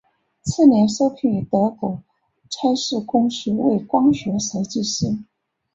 [0.41, 2.01] 次年受聘于德国
[2.49, 5.19] 蔡司公司为光学设计师。